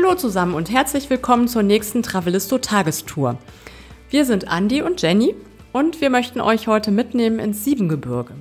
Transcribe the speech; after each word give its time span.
Hallo 0.00 0.14
zusammen 0.14 0.54
und 0.54 0.70
herzlich 0.70 1.10
willkommen 1.10 1.48
zur 1.48 1.64
nächsten 1.64 2.04
Travelisto 2.04 2.58
Tagestour. 2.58 3.36
Wir 4.10 4.24
sind 4.24 4.46
Andi 4.46 4.80
und 4.80 5.02
Jenny 5.02 5.34
und 5.72 6.00
wir 6.00 6.08
möchten 6.08 6.40
euch 6.40 6.68
heute 6.68 6.92
mitnehmen 6.92 7.40
ins 7.40 7.64
Siebengebirge. 7.64 8.34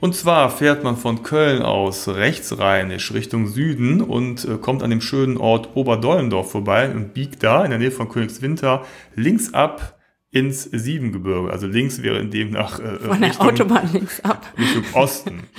Und 0.00 0.16
zwar 0.16 0.50
fährt 0.50 0.82
man 0.82 0.96
von 0.96 1.22
Köln 1.22 1.62
aus 1.62 2.08
rechtsrheinisch 2.08 3.12
Richtung 3.14 3.46
Süden 3.46 4.00
und 4.00 4.44
äh, 4.44 4.56
kommt 4.56 4.82
an 4.82 4.90
dem 4.90 5.00
schönen 5.00 5.36
Ort 5.36 5.68
Oberdollendorf 5.76 6.50
vorbei 6.50 6.90
und 6.90 7.14
biegt 7.14 7.44
da 7.44 7.62
in 7.62 7.70
der 7.70 7.78
Nähe 7.78 7.92
von 7.92 8.08
Königswinter 8.08 8.84
links 9.14 9.54
ab 9.54 10.00
ins 10.32 10.64
Siebengebirge. 10.64 11.52
Also 11.52 11.68
links 11.68 12.02
wäre 12.02 12.18
in 12.18 12.32
dem 12.32 12.50
nach 12.50 12.80
äh, 12.80 12.98
von 12.98 13.20
der 13.20 13.30
Richtung, 13.30 13.50
Autobahn 13.50 13.88
links 13.92 14.18
ab. 14.24 14.52
Richtung 14.58 14.82
Osten. 14.94 15.44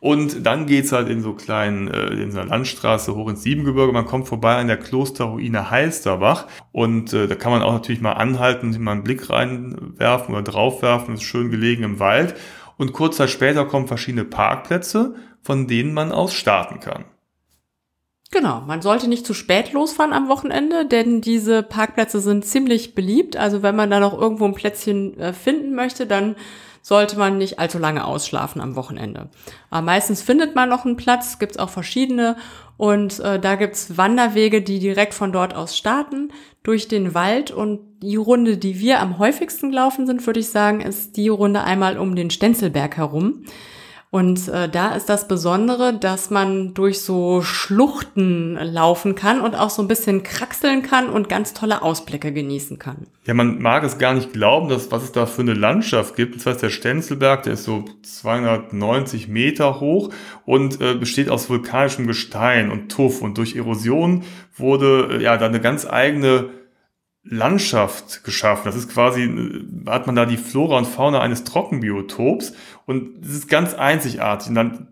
Und 0.00 0.46
dann 0.46 0.66
geht's 0.66 0.92
halt 0.92 1.08
in 1.08 1.22
so 1.22 1.32
kleinen, 1.32 1.88
äh, 1.88 2.06
in 2.08 2.30
so 2.30 2.38
einer 2.38 2.50
Landstraße 2.50 3.14
hoch 3.14 3.28
ins 3.28 3.42
Siebengebirge. 3.42 3.92
Man 3.92 4.06
kommt 4.06 4.28
vorbei 4.28 4.56
an 4.56 4.68
der 4.68 4.76
Klosterruine 4.76 5.70
Heisterbach. 5.70 6.46
Und 6.72 7.12
äh, 7.12 7.26
da 7.26 7.34
kann 7.34 7.50
man 7.50 7.62
auch 7.62 7.72
natürlich 7.72 8.00
mal 8.00 8.12
anhalten, 8.12 8.76
mal 8.82 8.92
einen 8.92 9.04
Blick 9.04 9.28
reinwerfen 9.28 10.34
oder 10.34 10.44
draufwerfen. 10.44 11.14
Das 11.14 11.22
ist 11.22 11.28
schön 11.28 11.50
gelegen 11.50 11.82
im 11.82 11.98
Wald. 11.98 12.36
Und 12.76 12.92
kurz 12.92 13.16
Zeit 13.16 13.30
später 13.30 13.64
kommen 13.64 13.88
verschiedene 13.88 14.24
Parkplätze, 14.24 15.16
von 15.42 15.66
denen 15.66 15.92
man 15.92 16.12
aus 16.12 16.32
starten 16.32 16.78
kann. 16.78 17.04
Genau, 18.30 18.60
man 18.60 18.82
sollte 18.82 19.08
nicht 19.08 19.26
zu 19.26 19.32
spät 19.32 19.72
losfahren 19.72 20.12
am 20.12 20.28
Wochenende, 20.28 20.84
denn 20.84 21.22
diese 21.22 21.62
Parkplätze 21.62 22.20
sind 22.20 22.44
ziemlich 22.44 22.94
beliebt. 22.94 23.36
Also 23.36 23.62
wenn 23.62 23.74
man 23.74 23.90
da 23.90 24.00
noch 24.00 24.16
irgendwo 24.16 24.44
ein 24.44 24.54
Plätzchen 24.54 25.18
äh, 25.18 25.32
finden 25.32 25.74
möchte, 25.74 26.06
dann 26.06 26.36
sollte 26.88 27.18
man 27.18 27.36
nicht 27.36 27.58
allzu 27.58 27.78
lange 27.78 28.06
ausschlafen 28.06 28.62
am 28.62 28.74
Wochenende. 28.74 29.28
Aber 29.68 29.82
meistens 29.82 30.22
findet 30.22 30.54
man 30.54 30.70
noch 30.70 30.86
einen 30.86 30.96
Platz, 30.96 31.38
gibt's 31.38 31.58
auch 31.58 31.68
verschiedene. 31.68 32.36
Und 32.78 33.20
äh, 33.20 33.38
da 33.38 33.56
gibt's 33.56 33.98
Wanderwege, 33.98 34.62
die 34.62 34.78
direkt 34.78 35.12
von 35.12 35.30
dort 35.30 35.54
aus 35.54 35.76
starten, 35.76 36.32
durch 36.62 36.88
den 36.88 37.12
Wald. 37.12 37.50
Und 37.50 37.80
die 38.00 38.16
Runde, 38.16 38.56
die 38.56 38.80
wir 38.80 39.00
am 39.00 39.18
häufigsten 39.18 39.68
gelaufen 39.68 40.06
sind, 40.06 40.26
würde 40.26 40.40
ich 40.40 40.48
sagen, 40.48 40.80
ist 40.80 41.18
die 41.18 41.28
Runde 41.28 41.62
einmal 41.62 41.98
um 41.98 42.16
den 42.16 42.30
Stenzelberg 42.30 42.96
herum. 42.96 43.44
Und 44.10 44.48
äh, 44.48 44.70
da 44.70 44.94
ist 44.94 45.10
das 45.10 45.28
Besondere, 45.28 45.92
dass 45.92 46.30
man 46.30 46.72
durch 46.72 47.02
so 47.02 47.42
Schluchten 47.42 48.54
laufen 48.54 49.14
kann 49.14 49.42
und 49.42 49.54
auch 49.54 49.68
so 49.68 49.82
ein 49.82 49.88
bisschen 49.88 50.22
kraxeln 50.22 50.82
kann 50.82 51.10
und 51.10 51.28
ganz 51.28 51.52
tolle 51.52 51.82
Ausblicke 51.82 52.32
genießen 52.32 52.78
kann. 52.78 53.06
Ja, 53.26 53.34
man 53.34 53.60
mag 53.60 53.84
es 53.84 53.98
gar 53.98 54.14
nicht 54.14 54.32
glauben, 54.32 54.70
dass, 54.70 54.90
was 54.90 55.02
es 55.02 55.12
da 55.12 55.26
für 55.26 55.42
eine 55.42 55.52
Landschaft 55.52 56.16
gibt. 56.16 56.40
Zwar 56.40 56.54
ist 56.54 56.62
der 56.62 56.70
Stenzelberg, 56.70 57.42
der 57.42 57.52
ist 57.52 57.64
so 57.64 57.84
290 58.02 59.28
Meter 59.28 59.78
hoch 59.80 60.08
und 60.46 60.80
äh, 60.80 60.94
besteht 60.94 61.28
aus 61.28 61.50
vulkanischem 61.50 62.06
Gestein 62.06 62.70
und 62.70 62.90
Tuff. 62.90 63.20
Und 63.20 63.36
durch 63.36 63.56
Erosion 63.56 64.24
wurde 64.56 65.18
äh, 65.18 65.22
ja 65.22 65.36
da 65.36 65.44
eine 65.44 65.60
ganz 65.60 65.86
eigene 65.86 66.48
Landschaft 67.30 68.24
geschaffen. 68.24 68.62
Das 68.64 68.76
ist 68.76 68.88
quasi, 68.88 69.22
äh, 69.22 69.90
hat 69.90 70.06
man 70.06 70.16
da 70.16 70.26
die 70.26 70.36
Flora 70.36 70.78
und 70.78 70.86
Fauna 70.86 71.20
eines 71.20 71.44
Trockenbiotops 71.44 72.52
und 72.86 73.20
das 73.20 73.30
ist 73.30 73.48
ganz 73.48 73.74
einzigartig. 73.74 74.48
Und 74.48 74.54
dann 74.54 74.88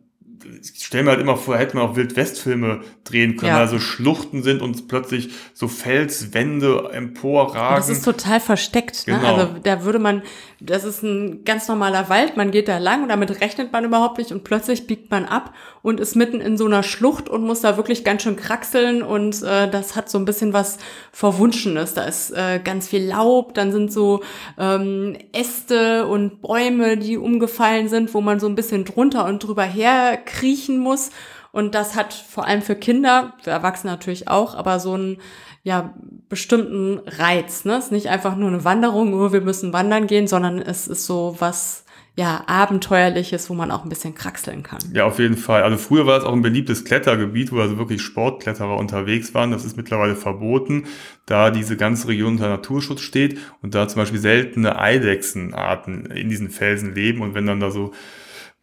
ich 0.62 0.84
stelle 0.84 1.04
mir 1.04 1.10
halt 1.10 1.20
immer 1.20 1.36
vor, 1.36 1.56
hätte 1.56 1.76
man 1.76 1.86
auch 1.86 1.96
Wildwestfilme 1.96 2.80
drehen 3.04 3.36
können, 3.36 3.52
ja. 3.52 3.58
also 3.58 3.78
Schluchten 3.78 4.42
sind 4.42 4.62
und 4.62 4.88
plötzlich 4.88 5.30
so 5.54 5.68
Felswände 5.68 6.90
emporragen. 6.92 7.76
Das 7.76 7.88
ist 7.88 8.04
total 8.04 8.40
versteckt. 8.40 9.06
Ne? 9.06 9.14
Genau. 9.14 9.34
Also 9.34 9.54
da 9.62 9.84
würde 9.84 9.98
man, 9.98 10.22
das 10.60 10.84
ist 10.84 11.02
ein 11.02 11.44
ganz 11.44 11.68
normaler 11.68 12.08
Wald, 12.08 12.36
man 12.36 12.50
geht 12.50 12.68
da 12.68 12.78
lang 12.78 13.02
und 13.02 13.08
damit 13.08 13.40
rechnet 13.40 13.72
man 13.72 13.84
überhaupt 13.84 14.18
nicht 14.18 14.32
und 14.32 14.44
plötzlich 14.44 14.86
biegt 14.86 15.10
man 15.10 15.24
ab 15.24 15.54
und 15.82 16.00
ist 16.00 16.16
mitten 16.16 16.40
in 16.40 16.58
so 16.58 16.66
einer 16.66 16.82
Schlucht 16.82 17.28
und 17.28 17.44
muss 17.44 17.60
da 17.60 17.76
wirklich 17.76 18.02
ganz 18.02 18.22
schön 18.22 18.36
kraxeln 18.36 19.02
und 19.02 19.42
äh, 19.42 19.70
das 19.70 19.94
hat 19.94 20.10
so 20.10 20.18
ein 20.18 20.24
bisschen 20.24 20.52
was 20.52 20.78
Verwunschenes. 21.12 21.94
Da 21.94 22.04
ist 22.04 22.30
äh, 22.32 22.60
ganz 22.62 22.88
viel 22.88 23.04
Laub, 23.04 23.54
dann 23.54 23.70
sind 23.70 23.92
so 23.92 24.22
ähm, 24.58 25.16
Äste 25.32 26.06
und 26.06 26.42
Bäume, 26.42 26.96
die 26.96 27.16
umgefallen 27.16 27.88
sind, 27.88 28.14
wo 28.14 28.20
man 28.20 28.40
so 28.40 28.48
ein 28.48 28.56
bisschen 28.56 28.84
drunter 28.84 29.26
und 29.26 29.44
drüber 29.44 29.62
her 29.62 30.18
kriechen 30.36 30.78
muss. 30.78 31.10
Und 31.52 31.74
das 31.74 31.96
hat 31.96 32.12
vor 32.12 32.46
allem 32.46 32.62
für 32.62 32.76
Kinder, 32.76 33.32
für 33.42 33.50
Erwachsene 33.50 33.92
natürlich 33.92 34.28
auch, 34.28 34.54
aber 34.54 34.78
so 34.78 34.92
einen 34.92 35.18
ja, 35.62 35.94
bestimmten 36.28 37.00
Reiz. 37.06 37.64
Ne? 37.64 37.76
Es 37.76 37.86
ist 37.86 37.92
nicht 37.92 38.08
einfach 38.08 38.36
nur 38.36 38.48
eine 38.48 38.64
Wanderung, 38.64 39.10
nur 39.10 39.32
wir 39.32 39.40
müssen 39.40 39.72
wandern 39.72 40.06
gehen, 40.06 40.26
sondern 40.28 40.60
es 40.60 40.86
ist 40.86 41.06
so 41.06 41.36
was 41.38 41.86
ja, 42.18 42.44
abenteuerliches, 42.46 43.50
wo 43.50 43.54
man 43.54 43.70
auch 43.70 43.84
ein 43.84 43.90
bisschen 43.90 44.14
kraxeln 44.14 44.62
kann. 44.62 44.78
Ja, 44.94 45.04
auf 45.04 45.18
jeden 45.18 45.36
Fall. 45.36 45.62
Also 45.62 45.76
früher 45.76 46.06
war 46.06 46.16
es 46.16 46.24
auch 46.24 46.32
ein 46.32 46.40
beliebtes 46.40 46.84
Klettergebiet, 46.84 47.52
wo 47.52 47.60
also 47.60 47.76
wirklich 47.76 48.00
Sportkletterer 48.00 48.76
unterwegs 48.76 49.34
waren. 49.34 49.50
Das 49.50 49.66
ist 49.66 49.76
mittlerweile 49.76 50.16
verboten, 50.16 50.84
da 51.26 51.50
diese 51.50 51.76
ganze 51.76 52.08
Region 52.08 52.32
unter 52.32 52.48
Naturschutz 52.48 53.02
steht 53.02 53.38
und 53.60 53.74
da 53.74 53.86
zum 53.86 54.00
Beispiel 54.00 54.18
seltene 54.18 54.78
Eidechsenarten 54.78 56.06
in 56.06 56.30
diesen 56.30 56.48
Felsen 56.48 56.94
leben. 56.94 57.20
Und 57.20 57.34
wenn 57.34 57.46
dann 57.46 57.60
da 57.60 57.70
so 57.70 57.92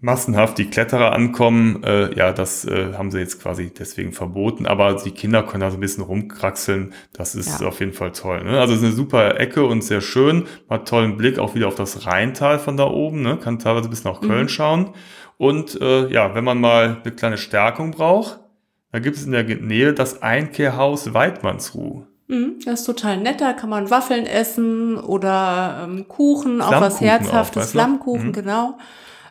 massenhaft 0.04 0.58
die 0.58 0.70
Kletterer 0.70 1.14
ankommen, 1.14 1.82
äh, 1.84 2.14
ja, 2.14 2.34
das 2.34 2.66
äh, 2.66 2.94
haben 2.94 3.10
sie 3.10 3.20
jetzt 3.20 3.42
quasi 3.42 3.72
deswegen 3.72 4.12
verboten. 4.12 4.68
Aber 4.68 4.96
die 4.96 5.12
Kinder 5.12 5.44
können 5.44 5.62
da 5.62 5.72
so 5.72 5.78
ein 5.78 5.80
bisschen 5.80 6.04
rumkraxeln. 6.04 6.94
Das 7.14 7.36
ist 7.36 7.62
ja. 7.62 7.68
auf 7.68 7.80
jeden 7.80 7.94
Fall 7.94 8.12
toll. 8.12 8.44
Ne? 8.44 8.60
Also 8.60 8.74
es 8.74 8.82
ist 8.82 8.86
eine 8.86 8.94
super 8.94 9.40
Ecke 9.40 9.64
und 9.64 9.82
sehr 9.82 10.02
schön. 10.02 10.46
Man 10.68 10.82
hat 10.82 10.90
tollen 10.90 11.16
Blick 11.16 11.40
auch 11.40 11.56
wieder 11.56 11.70
auf 11.70 11.76
das 11.76 12.06
Rheintal 12.06 12.60
von 12.60 12.76
da 12.76 12.84
oben. 12.84 13.22
Ne? 13.22 13.38
Kann 13.38 13.60
teilweise 13.60 13.88
bis 13.88 14.04
nach 14.04 14.20
Köln 14.20 14.44
mhm. 14.44 14.50
schauen. 14.50 14.90
Und 15.38 15.80
äh, 15.80 16.10
ja, 16.10 16.36
wenn 16.36 16.44
man 16.44 16.60
mal 16.60 16.98
eine 17.02 17.16
kleine 17.16 17.38
Stärkung 17.38 17.92
braucht, 17.92 18.42
da 18.92 19.00
gibt 19.00 19.16
es 19.16 19.26
in 19.26 19.32
der 19.32 19.44
Nähe 19.44 19.94
das 19.94 20.22
Einkehrhaus 20.22 21.14
Weidmannsruh. 21.14 22.04
Mhm, 22.28 22.56
das 22.66 22.82
ist 22.82 22.86
total 22.86 23.18
nett, 23.18 23.40
da 23.40 23.54
kann 23.54 23.70
man 23.70 23.90
Waffeln 23.90 24.26
essen 24.26 24.98
oder 24.98 25.84
ähm, 25.86 26.08
Kuchen, 26.10 26.62
auch 26.62 26.82
was 26.82 27.00
Herzhaftes, 27.00 27.72
Flammkuchen, 27.72 28.28
mhm. 28.28 28.34
genau. 28.34 28.78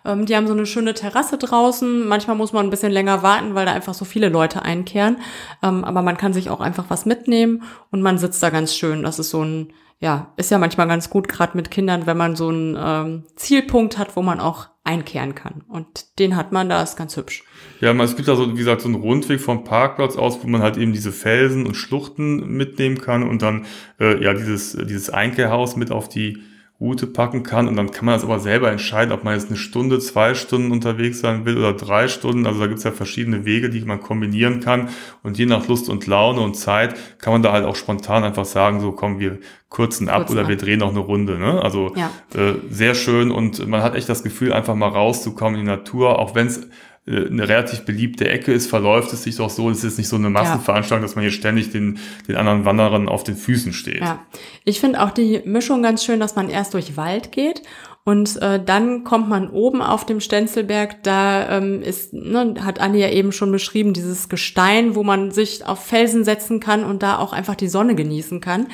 Ähm, 0.04 0.26
die 0.26 0.36
haben 0.36 0.46
so 0.46 0.52
eine 0.52 0.66
schöne 0.66 0.94
Terrasse 0.94 1.38
draußen. 1.38 2.06
Manchmal 2.06 2.36
muss 2.36 2.52
man 2.52 2.66
ein 2.66 2.70
bisschen 2.70 2.92
länger 2.92 3.22
warten, 3.22 3.54
weil 3.54 3.66
da 3.66 3.72
einfach 3.72 3.94
so 3.94 4.04
viele 4.04 4.28
Leute 4.28 4.62
einkehren. 4.62 5.18
Ähm, 5.62 5.84
aber 5.84 6.02
man 6.02 6.16
kann 6.16 6.32
sich 6.32 6.50
auch 6.50 6.60
einfach 6.60 6.86
was 6.88 7.06
mitnehmen 7.06 7.62
und 7.90 8.02
man 8.02 8.18
sitzt 8.18 8.42
da 8.42 8.50
ganz 8.50 8.74
schön. 8.74 9.02
Das 9.02 9.18
ist 9.18 9.30
so 9.30 9.44
ein, 9.44 9.72
ja, 10.00 10.32
ist 10.36 10.50
ja 10.50 10.58
manchmal 10.58 10.88
ganz 10.88 11.10
gut, 11.10 11.28
gerade 11.28 11.56
mit 11.56 11.70
Kindern, 11.70 12.06
wenn 12.06 12.16
man 12.16 12.36
so 12.36 12.48
einen 12.48 12.76
ähm, 12.78 13.24
Zielpunkt 13.36 13.98
hat, 13.98 14.16
wo 14.16 14.22
man 14.22 14.40
auch 14.40 14.68
einkehren 14.84 15.34
kann. 15.34 15.62
Und 15.68 16.18
den 16.18 16.36
hat 16.36 16.50
man, 16.50 16.68
da 16.68 16.82
ist 16.82 16.96
ganz 16.96 17.16
hübsch. 17.16 17.44
Ja, 17.80 17.92
es 18.02 18.16
gibt 18.16 18.26
da 18.26 18.34
so, 18.34 18.52
wie 18.52 18.58
gesagt, 18.58 18.80
so 18.80 18.88
einen 18.88 18.96
Rundweg 18.96 19.40
vom 19.40 19.62
Parkplatz 19.64 20.16
aus, 20.16 20.42
wo 20.42 20.48
man 20.48 20.60
halt 20.62 20.76
eben 20.76 20.92
diese 20.92 21.12
Felsen 21.12 21.66
und 21.66 21.76
Schluchten 21.76 22.48
mitnehmen 22.56 22.98
kann 22.98 23.22
und 23.22 23.42
dann 23.42 23.66
äh, 24.00 24.22
ja 24.22 24.34
dieses, 24.34 24.72
dieses 24.72 25.10
Einkehrhaus 25.10 25.76
mit 25.76 25.92
auf 25.92 26.08
die 26.08 26.42
Route 26.82 27.06
packen 27.06 27.44
kann. 27.44 27.68
Und 27.68 27.76
dann 27.76 27.92
kann 27.92 28.04
man 28.04 28.14
das 28.14 28.24
aber 28.24 28.40
selber 28.40 28.70
entscheiden, 28.70 29.12
ob 29.12 29.22
man 29.22 29.34
jetzt 29.34 29.48
eine 29.48 29.56
Stunde, 29.56 30.00
zwei 30.00 30.34
Stunden 30.34 30.72
unterwegs 30.72 31.20
sein 31.20 31.46
will 31.46 31.56
oder 31.56 31.72
drei 31.72 32.08
Stunden. 32.08 32.46
Also 32.46 32.60
da 32.60 32.66
gibt 32.66 32.78
es 32.78 32.84
ja 32.84 32.90
verschiedene 32.90 33.44
Wege, 33.44 33.70
die 33.70 33.80
man 33.82 34.00
kombinieren 34.00 34.60
kann. 34.60 34.88
Und 35.22 35.38
je 35.38 35.46
nach 35.46 35.68
Lust 35.68 35.88
und 35.88 36.06
Laune 36.08 36.40
und 36.40 36.54
Zeit 36.54 36.96
kann 37.18 37.32
man 37.32 37.42
da 37.42 37.52
halt 37.52 37.64
auch 37.64 37.76
spontan 37.76 38.24
einfach 38.24 38.44
sagen, 38.44 38.80
so 38.80 38.90
kommen 38.90 39.20
wir 39.20 39.38
kurzen 39.68 40.08
ab 40.08 40.22
Kurzen 40.26 40.32
oder 40.32 40.42
ab. 40.42 40.48
wir 40.48 40.56
drehen 40.56 40.80
noch 40.80 40.90
eine 40.90 40.98
Runde. 40.98 41.38
Ne? 41.38 41.62
Also 41.62 41.94
ja. 41.94 42.10
äh, 42.34 42.54
sehr 42.68 42.94
schön 42.94 43.30
und 43.30 43.66
man 43.66 43.82
hat 43.82 43.94
echt 43.94 44.08
das 44.08 44.22
Gefühl, 44.22 44.52
einfach 44.52 44.74
mal 44.74 44.88
rauszukommen 44.88 45.60
in 45.60 45.64
die 45.64 45.70
Natur, 45.70 46.18
auch 46.18 46.34
wenn 46.34 46.48
es 46.48 46.58
äh, 46.58 46.68
eine 47.04 47.48
relativ 47.48 47.80
beliebte 47.80 48.28
Ecke 48.28 48.52
ist, 48.52 48.68
verläuft 48.68 49.12
es 49.12 49.24
sich 49.24 49.36
doch 49.36 49.50
so, 49.50 49.68
es 49.70 49.82
ist 49.82 49.98
nicht 49.98 50.08
so 50.08 50.16
eine 50.16 50.30
Massenveranstaltung, 50.30 51.02
ja. 51.02 51.06
dass 51.06 51.16
man 51.16 51.22
hier 51.22 51.32
ständig 51.32 51.70
den, 51.72 51.98
den 52.28 52.36
anderen 52.36 52.64
Wanderern 52.64 53.08
auf 53.08 53.24
den 53.24 53.34
Füßen 53.34 53.72
steht. 53.72 54.00
Ja, 54.00 54.24
ich 54.64 54.78
finde 54.78 55.02
auch 55.02 55.10
die 55.10 55.42
Mischung 55.44 55.82
ganz 55.82 56.04
schön, 56.04 56.20
dass 56.20 56.36
man 56.36 56.48
erst 56.48 56.74
durch 56.74 56.96
Wald 56.96 57.32
geht 57.32 57.62
und 58.04 58.42
äh, 58.42 58.60
dann 58.62 59.04
kommt 59.04 59.28
man 59.28 59.48
oben 59.48 59.80
auf 59.80 60.04
dem 60.04 60.18
Stenzelberg, 60.18 61.04
da 61.04 61.58
ähm, 61.58 61.82
ist, 61.82 62.12
ne, 62.12 62.56
hat 62.64 62.80
Anni 62.80 62.98
ja 62.98 63.08
eben 63.08 63.30
schon 63.30 63.52
beschrieben, 63.52 63.92
dieses 63.92 64.28
Gestein, 64.28 64.96
wo 64.96 65.04
man 65.04 65.30
sich 65.30 65.64
auf 65.64 65.84
Felsen 65.84 66.24
setzen 66.24 66.58
kann 66.58 66.82
und 66.82 67.04
da 67.04 67.18
auch 67.18 67.32
einfach 67.32 67.54
die 67.54 67.68
Sonne 67.68 67.94
genießen 67.94 68.40
kann. 68.40 68.66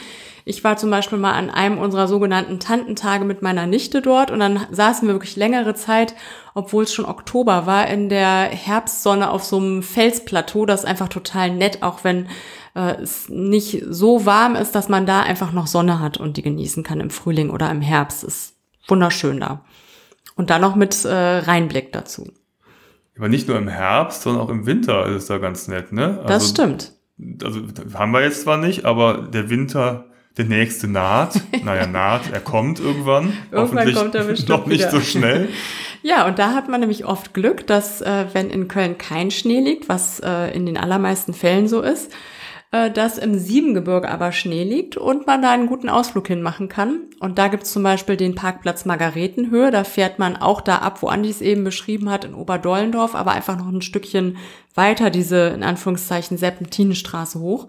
Ich 0.47 0.65
war 0.65 0.79
zum 0.79 0.91
Beispiel 0.91 1.19
mal 1.19 1.35
an 1.35 1.51
einem 1.51 1.77
unserer 1.77 2.09
sogenannten 2.09 2.59
Tantentage 2.59 3.27
mit 3.27 3.43
meiner 3.43 3.67
Nichte 3.67 4.01
dort 4.01 4.31
und 4.31 4.39
dann 4.39 4.67
saßen 4.71 5.07
wir 5.07 5.15
wirklich 5.15 5.37
längere 5.37 5.75
Zeit, 5.75 6.15
obwohl 6.55 6.85
es 6.85 6.95
schon 6.95 7.05
Oktober 7.05 7.67
war, 7.67 7.87
in 7.89 8.09
der 8.09 8.45
Herbstsonne 8.45 9.31
auf 9.31 9.45
so 9.45 9.59
einem 9.59 9.83
Felsplateau. 9.83 10.65
Das 10.65 10.85
ist 10.85 10.87
einfach 10.87 11.09
total 11.09 11.51
nett, 11.51 11.83
auch 11.83 12.03
wenn 12.03 12.29
äh, 12.75 12.95
es 13.03 13.29
nicht 13.29 13.85
so 13.91 14.25
warm 14.25 14.57
ist, 14.57 14.75
dass 14.75 14.89
man 14.89 15.05
da 15.05 15.21
einfach 15.21 15.53
noch 15.53 15.67
Sonne 15.67 16.01
hat 16.01 16.17
und 16.17 16.39
die 16.39 16.43
genießen 16.43 16.83
kann 16.83 17.01
im 17.01 17.11
Frühling 17.11 17.51
oder 17.51 17.71
im 17.71 17.83
Herbst. 17.83 18.25
Ist 18.25 18.58
wunderschön 18.89 19.41
da. 19.41 19.65
Und 20.35 20.51
dann 20.51 20.61
noch 20.61 20.77
mit 20.77 21.05
äh, 21.05 21.15
Reinblick 21.15 21.93
dazu. 21.93 22.31
Aber 23.17 23.29
nicht 23.29 23.49
nur 23.49 23.59
im 23.59 23.69
Herbst, 23.69 24.23
sondern 24.23 24.43
auch 24.43 24.51
im 24.51 24.67
Winter 24.67 25.07
ist 25.07 25.23
es 25.23 25.27
da 25.27 25.39
ganz 25.39 25.67
nett, 25.69 25.93
ne? 25.93 26.19
Also, 26.19 26.29
das 26.29 26.49
stimmt. 26.51 26.93
Also 27.43 27.63
haben 27.95 28.13
wir 28.13 28.23
jetzt 28.23 28.43
zwar 28.43 28.59
nicht, 28.59 28.85
aber 28.85 29.29
der 29.33 29.51
Winter 29.51 30.05
der 30.37 30.45
nächste 30.45 30.87
naht. 30.89 31.41
Naja, 31.65 31.87
naht, 31.87 32.33
er 32.33 32.41
kommt 32.41 32.79
irgendwann. 32.79 33.33
irgendwann 33.51 33.93
kommt 33.93 34.15
er 34.15 34.25
bestimmt 34.27 34.49
Noch 34.49 34.67
nicht 34.67 34.81
wieder. 34.81 34.91
so 34.93 35.01
schnell. 35.01 35.49
Ja, 36.03 36.27
und 36.27 36.39
da 36.39 36.55
hat 36.55 36.69
man 36.69 36.81
nämlich 36.81 37.05
oft 37.05 37.35
Glück, 37.35 37.67
dass 37.67 38.01
äh, 38.01 38.27
wenn 38.33 38.51
in 38.51 38.69
Köln 38.69 38.97
kein 38.97 39.33
Schnee 39.33 39.61
liegt, 39.61 39.89
was 39.89 40.21
äh, 40.21 40.55
in 40.55 40.65
den 40.65 40.79
allermeisten 40.79 41.35
Fällen 41.35 41.67
so 41.67 41.83
ist, 41.83 42.13
äh, 42.71 42.91
dass 42.91 43.19
im 43.19 43.39
Siebengebirge 43.39 44.09
aber 44.09 44.33
Schnee 44.33 44.65
liegt 44.65 44.97
und 44.97 45.27
man 45.27 45.43
da 45.43 45.51
einen 45.51 45.67
guten 45.67 45.89
Ausflug 45.89 46.27
hinmachen 46.27 46.69
kann. 46.69 47.07
Und 47.21 47.39
da 47.39 47.49
gibt's 47.49 47.73
zum 47.73 47.83
Beispiel 47.83 48.17
den 48.17 48.35
Parkplatz 48.35 48.85
Margaretenhöhe. 48.85 49.71
Da 49.71 49.85
fährt 49.85 50.19
man 50.19 50.37
auch 50.37 50.61
da 50.61 50.77
ab, 50.77 51.03
wo 51.03 51.09
Andi 51.09 51.31
es 51.31 51.41
eben 51.41 51.65
beschrieben 51.65 52.11
hat, 52.11 52.25
in 52.25 52.35
Oberdollendorf, 52.35 53.15
aber 53.15 53.33
einfach 53.33 53.57
noch 53.57 53.69
ein 53.69 53.83
Stückchen 53.83 54.37
weiter 54.75 55.11
diese, 55.11 55.49
in 55.49 55.63
Anführungszeichen, 55.63 56.37
Serpentinenstraße 56.37 57.41
hoch 57.41 57.69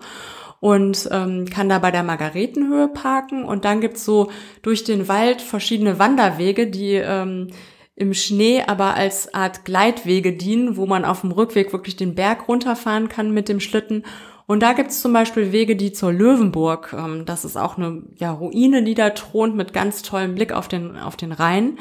und 0.59 1.07
ähm, 1.11 1.45
kann 1.45 1.69
da 1.69 1.79
bei 1.79 1.91
der 1.91 2.03
Margaretenhöhe 2.03 2.89
parken. 2.89 3.43
Und 3.43 3.65
dann 3.65 3.81
gibt's 3.81 4.03
so 4.03 4.29
durch 4.61 4.83
den 4.83 5.07
Wald 5.07 5.41
verschiedene 5.41 5.99
Wanderwege, 5.99 6.67
die 6.67 6.95
ähm, 6.95 7.47
im 7.95 8.13
Schnee 8.13 8.63
aber 8.65 8.95
als 8.95 9.33
Art 9.33 9.65
Gleitwege 9.65 10.33
dienen, 10.33 10.77
wo 10.77 10.85
man 10.85 11.05
auf 11.05 11.21
dem 11.21 11.31
Rückweg 11.31 11.73
wirklich 11.73 11.95
den 11.95 12.15
Berg 12.15 12.47
runterfahren 12.47 13.09
kann 13.09 13.33
mit 13.33 13.49
dem 13.49 13.59
Schlitten. 13.59 14.03
Und 14.49 14.63
da 14.63 14.73
gibt's 14.73 14.99
zum 14.99 15.13
Beispiel 15.13 15.51
Wege, 15.51 15.75
die 15.75 15.91
zur 15.91 16.11
Löwenburg, 16.11 16.95
ähm, 16.97 17.23
das 17.23 17.45
ist 17.45 17.55
auch 17.55 17.77
eine 17.77 18.01
ja, 18.15 18.31
Ruine, 18.31 18.83
die 18.83 18.95
da 18.95 19.11
thront 19.11 19.55
mit 19.55 19.73
ganz 19.73 20.01
tollem 20.01 20.33
Blick 20.33 20.53
auf 20.53 20.67
den, 20.67 20.97
auf 20.97 21.15
den 21.15 21.31
Rhein. 21.31 21.77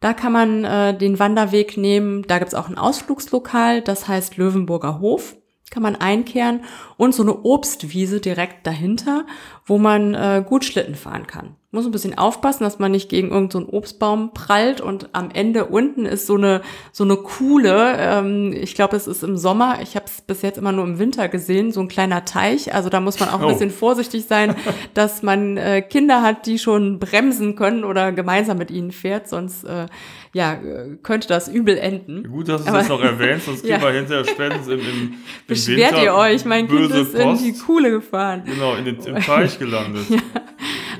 Da 0.00 0.14
kann 0.14 0.32
man 0.32 0.64
äh, 0.64 0.98
den 0.98 1.20
Wanderweg 1.20 1.76
nehmen. 1.76 2.24
Da 2.26 2.40
gibt's 2.40 2.54
auch 2.54 2.68
ein 2.68 2.76
Ausflugslokal, 2.76 3.82
das 3.82 4.08
heißt 4.08 4.36
Löwenburger 4.36 4.98
Hof. 4.98 5.36
Kann 5.70 5.84
man 5.84 5.94
einkehren 5.94 6.62
und 6.96 7.14
so 7.14 7.22
eine 7.22 7.44
Obstwiese 7.44 8.18
direkt 8.18 8.66
dahinter, 8.66 9.24
wo 9.64 9.78
man 9.78 10.14
äh, 10.14 10.44
gut 10.44 10.64
Schlitten 10.64 10.96
fahren 10.96 11.28
kann 11.28 11.54
muss 11.70 11.84
ein 11.84 11.92
bisschen 11.92 12.16
aufpassen, 12.16 12.64
dass 12.64 12.78
man 12.78 12.92
nicht 12.92 13.10
gegen 13.10 13.28
irgendeinen 13.28 13.66
so 13.66 13.72
Obstbaum 13.74 14.32
prallt 14.32 14.80
und 14.80 15.10
am 15.12 15.30
Ende 15.30 15.66
unten 15.66 16.06
ist 16.06 16.26
so 16.26 16.36
eine 16.36 16.62
so 16.92 17.04
eine 17.04 17.16
Kuhle. 17.16 17.94
Ähm, 17.98 18.54
ich 18.54 18.74
glaube, 18.74 18.96
es 18.96 19.06
ist 19.06 19.22
im 19.22 19.36
Sommer. 19.36 19.80
Ich 19.82 19.94
habe 19.94 20.06
es 20.06 20.22
bis 20.22 20.40
jetzt 20.40 20.56
immer 20.56 20.72
nur 20.72 20.84
im 20.84 20.98
Winter 20.98 21.28
gesehen, 21.28 21.70
so 21.70 21.80
ein 21.80 21.88
kleiner 21.88 22.24
Teich. 22.24 22.74
Also 22.74 22.88
da 22.88 23.00
muss 23.00 23.20
man 23.20 23.28
auch 23.28 23.40
ein 23.40 23.44
oh. 23.44 23.48
bisschen 23.48 23.70
vorsichtig 23.70 24.24
sein, 24.24 24.56
dass 24.94 25.22
man 25.22 25.58
äh, 25.58 25.82
Kinder 25.82 26.22
hat, 26.22 26.46
die 26.46 26.58
schon 26.58 26.98
bremsen 26.98 27.54
können 27.54 27.84
oder 27.84 28.12
gemeinsam 28.12 28.56
mit 28.56 28.70
ihnen 28.70 28.90
fährt, 28.90 29.28
sonst 29.28 29.64
äh, 29.64 29.86
ja 30.32 30.58
könnte 31.02 31.28
das 31.28 31.48
übel 31.48 31.76
enden. 31.76 32.30
Gut, 32.30 32.48
dass 32.48 32.62
du 32.62 32.68
Aber, 32.70 32.78
das 32.78 32.88
noch 32.88 33.02
erwähnst, 33.02 33.44
sonst 33.44 33.64
ja. 33.66 33.78
wir 33.82 33.90
hinterher 33.90 34.24
spätestens 34.24 34.68
im, 34.68 34.80
im, 34.80 34.86
im 34.86 35.14
Beschwert 35.46 35.92
Winter 35.92 36.02
ihr 36.02 36.14
euch, 36.14 36.46
mein 36.46 36.66
Kind 36.66 36.90
ist 36.92 37.12
Post. 37.12 37.42
in 37.42 37.52
die 37.52 37.58
Kuhle 37.58 37.90
gefahren. 37.90 38.44
Genau, 38.46 38.74
in 38.76 38.86
den, 38.86 38.98
im 39.00 39.16
Teich 39.16 39.58
gelandet. 39.58 40.06
ja. 40.08 40.18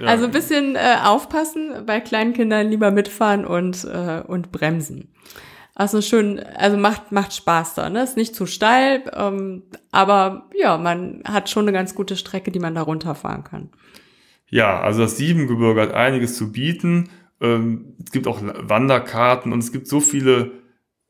Also 0.06 0.26
ein 0.26 0.30
bisschen 0.30 0.76
äh, 0.76 0.96
aufpassen, 1.04 1.84
bei 1.86 2.00
kleinen 2.00 2.32
Kindern 2.32 2.68
lieber 2.68 2.90
mitfahren 2.90 3.44
und, 3.44 3.84
äh, 3.84 4.22
und 4.26 4.52
bremsen. 4.52 5.12
Also 5.74 6.02
schön, 6.02 6.40
also 6.40 6.76
macht, 6.76 7.12
macht 7.12 7.32
Spaß 7.32 7.74
da, 7.74 7.88
ne? 7.88 8.02
Ist 8.02 8.16
nicht 8.16 8.34
zu 8.34 8.46
steil, 8.46 9.04
ähm, 9.14 9.62
aber 9.92 10.48
ja, 10.56 10.76
man 10.76 11.22
hat 11.24 11.48
schon 11.48 11.64
eine 11.64 11.72
ganz 11.72 11.94
gute 11.94 12.16
Strecke, 12.16 12.50
die 12.50 12.58
man 12.58 12.74
da 12.74 12.82
runterfahren 12.82 13.44
kann. 13.44 13.70
Ja, 14.48 14.80
also 14.80 15.02
das 15.02 15.16
Siebengebirge 15.16 15.80
hat 15.80 15.94
einiges 15.94 16.36
zu 16.36 16.50
bieten. 16.50 17.10
Ähm, 17.40 17.94
es 18.04 18.10
gibt 18.10 18.26
auch 18.26 18.40
Wanderkarten 18.42 19.52
und 19.52 19.60
es 19.60 19.70
gibt 19.70 19.86
so 19.86 20.00
viele 20.00 20.50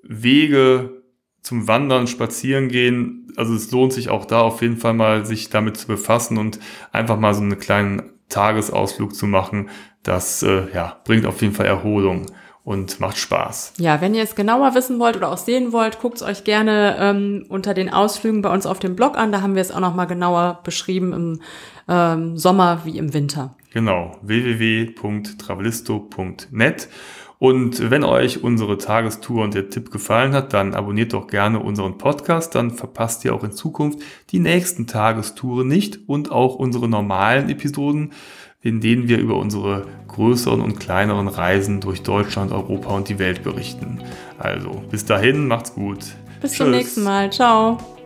Wege 0.02 1.02
zum 1.40 1.66
Wandern, 1.66 2.06
Spazieren 2.06 2.68
gehen. 2.68 3.32
Also 3.36 3.54
es 3.54 3.70
lohnt 3.70 3.94
sich 3.94 4.10
auch 4.10 4.26
da 4.26 4.42
auf 4.42 4.60
jeden 4.60 4.76
Fall 4.76 4.92
mal, 4.92 5.24
sich 5.24 5.48
damit 5.48 5.78
zu 5.78 5.86
befassen 5.86 6.36
und 6.36 6.58
einfach 6.92 7.18
mal 7.18 7.32
so 7.32 7.40
einen 7.40 7.58
kleinen 7.58 8.02
Tagesausflug 8.28 9.14
zu 9.14 9.26
machen, 9.26 9.70
das 10.02 10.42
äh, 10.42 10.66
ja, 10.74 10.96
bringt 11.04 11.26
auf 11.26 11.40
jeden 11.42 11.54
Fall 11.54 11.66
Erholung 11.66 12.26
und 12.68 13.00
macht 13.00 13.16
Spaß. 13.16 13.72
Ja, 13.78 14.02
wenn 14.02 14.14
ihr 14.14 14.22
es 14.22 14.34
genauer 14.34 14.74
wissen 14.74 14.98
wollt 14.98 15.16
oder 15.16 15.30
auch 15.30 15.38
sehen 15.38 15.72
wollt, 15.72 16.00
guckt 16.00 16.18
es 16.18 16.22
euch 16.22 16.44
gerne 16.44 16.96
ähm, 16.98 17.46
unter 17.48 17.72
den 17.72 17.90
Ausflügen 17.90 18.42
bei 18.42 18.52
uns 18.52 18.66
auf 18.66 18.78
dem 18.78 18.94
Blog 18.94 19.16
an. 19.16 19.32
Da 19.32 19.40
haben 19.40 19.54
wir 19.54 19.62
es 19.62 19.70
auch 19.70 19.80
noch 19.80 19.94
mal 19.94 20.04
genauer 20.04 20.60
beschrieben 20.64 21.14
im 21.14 21.40
ähm, 21.88 22.36
Sommer 22.36 22.82
wie 22.84 22.98
im 22.98 23.14
Winter. 23.14 23.54
Genau, 23.72 24.18
www.travelisto.net. 24.20 26.88
Und 27.38 27.90
wenn 27.90 28.02
euch 28.02 28.42
unsere 28.42 28.78
Tagestour 28.78 29.44
und 29.44 29.54
der 29.54 29.70
Tipp 29.70 29.92
gefallen 29.92 30.32
hat, 30.32 30.52
dann 30.52 30.74
abonniert 30.74 31.12
doch 31.12 31.28
gerne 31.28 31.60
unseren 31.60 31.96
Podcast, 31.96 32.54
dann 32.54 32.72
verpasst 32.72 33.24
ihr 33.24 33.34
auch 33.34 33.44
in 33.44 33.52
Zukunft 33.52 34.00
die 34.30 34.40
nächsten 34.40 34.88
Tagestouren 34.88 35.68
nicht 35.68 36.00
und 36.08 36.32
auch 36.32 36.56
unsere 36.56 36.88
normalen 36.88 37.48
Episoden, 37.48 38.12
in 38.60 38.80
denen 38.80 39.06
wir 39.06 39.18
über 39.18 39.36
unsere 39.36 39.86
größeren 40.08 40.60
und 40.60 40.80
kleineren 40.80 41.28
Reisen 41.28 41.80
durch 41.80 42.02
Deutschland, 42.02 42.50
Europa 42.50 42.90
und 42.90 43.08
die 43.08 43.20
Welt 43.20 43.44
berichten. 43.44 44.00
Also 44.36 44.82
bis 44.90 45.04
dahin, 45.04 45.46
macht's 45.46 45.74
gut. 45.74 45.98
Bis 46.40 46.52
Tschüss. 46.52 46.58
zum 46.58 46.70
nächsten 46.72 47.04
Mal. 47.04 47.30
Ciao. 47.30 47.97